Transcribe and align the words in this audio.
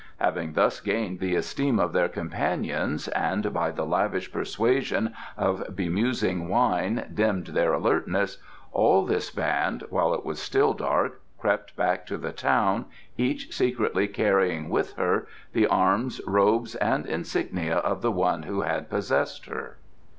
Having 0.17 0.53
thus 0.53 0.79
gained 0.79 1.19
the 1.19 1.35
esteem 1.35 1.77
of 1.79 1.93
their 1.93 2.09
companions, 2.09 3.07
and 3.09 3.53
by 3.53 3.69
the 3.69 3.85
lavish 3.85 4.31
persuasion 4.31 5.13
of 5.37 5.63
bemusing 5.75 6.47
wine 6.47 7.05
dimmed 7.13 7.45
their 7.53 7.73
alertness, 7.73 8.39
all 8.71 9.05
this 9.05 9.29
band, 9.29 9.83
while 9.91 10.15
it 10.15 10.25
was 10.25 10.39
still 10.39 10.73
dark, 10.73 11.21
crept 11.37 11.75
back 11.75 12.07
to 12.07 12.17
the 12.17 12.31
town, 12.33 12.85
each 13.15 13.53
secretly 13.55 14.07
carrying 14.07 14.69
with 14.69 14.93
her 14.93 15.27
the 15.53 15.67
arms, 15.67 16.19
robes 16.25 16.73
and 16.77 17.05
insignia 17.05 17.75
of 17.75 18.01
the 18.01 18.11
one 18.11 18.41
who 18.41 18.61
had 18.61 18.89
possessed 18.89 19.45
her. 19.45 19.77